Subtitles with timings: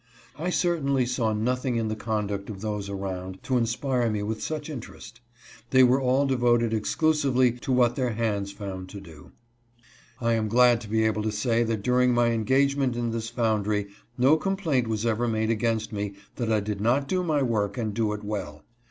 [0.35, 4.67] I certainly saw nothing in the conduct of those around to inspire me with such
[4.67, 5.21] interest;
[5.69, 9.31] they wee all devoted exclusively to what their hands found to do.
[10.19, 13.89] I am glad to be able to say that during my engagement in this foundry
[14.17, 17.93] no complaint was ever made against me that I did not do my work, and
[17.93, 18.63] do it well.